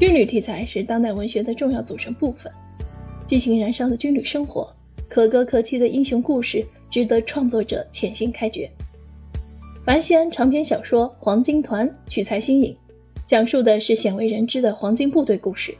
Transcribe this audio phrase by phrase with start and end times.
[0.00, 2.52] 军旅题材是当代文学的重要组成部分，
[3.26, 4.72] 激情燃烧的军旅生活，
[5.08, 8.70] 可歌可泣的英雄故事，值得创作者潜心开掘。
[9.84, 12.76] 樊西安长篇小说《黄金团》取材新颖，
[13.26, 15.76] 讲述的是鲜为人知的黄金部队故事。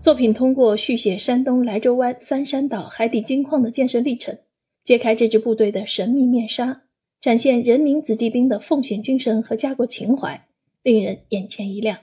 [0.00, 4.38] 作品通过续写山东莱州湾三山岛海底金矿的建设历程，
[4.82, 6.80] 揭开这支部队的神秘面纱，
[7.20, 10.46] 展现人民子弟兵的奉献精神和家国情怀，
[10.82, 11.98] 令人眼前一亮。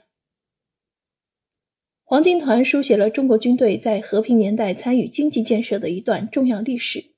[2.09, 7.11] 黄金团书写了中国军队在和平年代参与经济建设的一段重要历史。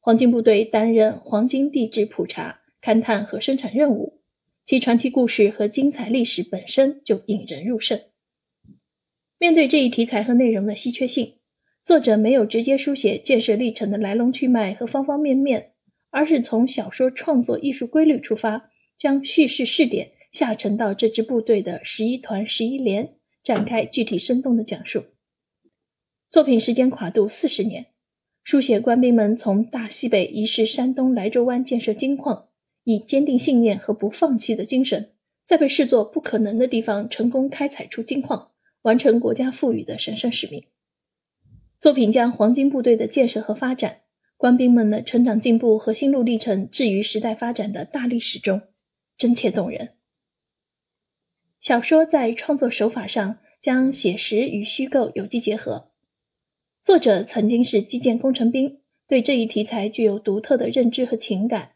[0.00, 4.22] 黄金部队担任黄金地质普查、勘探和生产任务，
[4.64, 8.00] 其传奇故事和精彩历史本身就引人入胜。
[9.38, 11.34] 面对这一题材和内容的稀缺性，
[11.84, 15.72] 作者没有直接书写建设历程的来龙去脉和方方面面，
[16.08, 23.17] 而是从小说创作艺术规律出发，将叙事试点下沉到这支部队的十一团、十一连。
[23.48, 25.04] 展开具体生动的讲述。
[26.28, 27.86] 作品时间跨度四十年，
[28.44, 32.48] 书写官兵们从大西北移师山东莱州湾建设金矿，
[32.84, 35.12] 以坚定信念和不放弃的精神，
[35.46, 38.50] 在被视作不可能的地方成功开采出金矿，
[38.82, 40.64] 完成国家赋予的神圣使命。
[41.80, 44.00] 作品将黄金部队的建设和发展，
[44.36, 48.60] 官兵们的成长进步和心路历程置于时代发展的大历史中，
[49.16, 49.94] 真切动人。
[51.60, 55.90] 小说在创作手法上将写实与虚构有机结合。
[56.84, 61.72] 作者曾经是基建工程兵，对这一题材具有独特的认知和情感，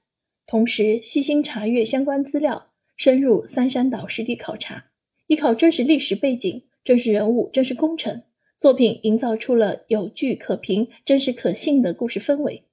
[0.46, 4.86] 同时悉心查阅相关资料，深入三山岛实地考察，
[5.26, 8.22] 依靠真实历史背景、真实人物、真实工程，
[8.60, 12.64] 作品营造出了有据可凭、真实可信的故事氛围。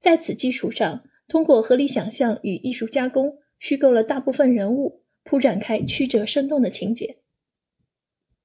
[0.00, 4.99] 在此基础上，通过合理想象与艺术加工，虚构了大部分人物。
[5.30, 7.18] 铺展开曲折生动的情节。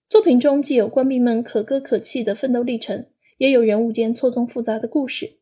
[0.07, 3.07] 作品中既有官兵们可歌可泣的奋斗历程，
[3.39, 5.39] 也有人物间错综复杂的故事，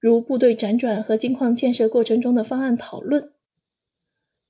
[0.00, 3.30] 如部队辗转和金矿建设过程中的方案讨论。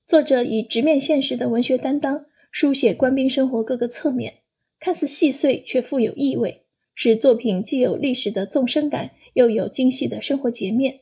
[0.07, 4.39] 作者以直面现实的文学担当，书写官兵生活各个侧面，
[4.79, 6.63] 看似细碎却富有意味，
[6.95, 11.01] 使作品既有历史的纵深感，又有精细的生活截面。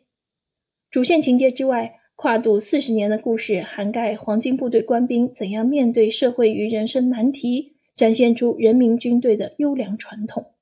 [0.91, 2.01] 主线情节之外。
[2.15, 10.53] 跨度四十年的故事，涵盖黄金部队官兵怎样面对社会与人生难题，展现出人民军队的优良传统。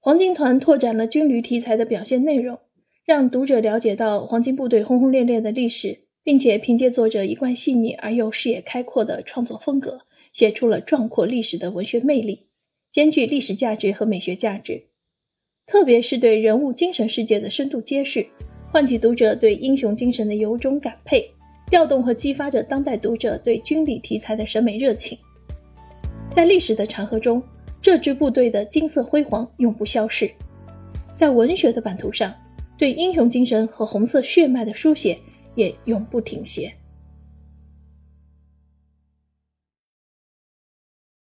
[0.00, 2.58] 黄金团拓展了军旅题材的表现内容，
[3.04, 10.00] 让读者了解到黄金部队轰轰烈烈的历史，并且凭借作者一贯细腻而又视野开阔的创作风格，
[10.32, 12.48] 写出了壮阔历史的文学魅力，
[12.90, 14.88] 兼具历史价值和美学价值。
[15.66, 18.26] 特别是对人物精神世界的深度揭示。
[18.72, 21.30] 唤起读者对英雄精神的由衷感佩，
[21.66, 25.18] 调动和激发着当代读者对军旅题材的审美热情。
[26.34, 27.42] 在历史的长河中，
[27.82, 30.26] 这支部队的金色辉煌永不消逝；
[31.18, 32.34] 在文学的版图上，
[32.78, 35.18] 对英雄精神和红色血脉的书写
[35.54, 36.72] 也永不停歇。